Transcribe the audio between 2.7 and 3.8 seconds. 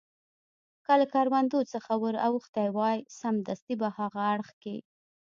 وای، سمدستي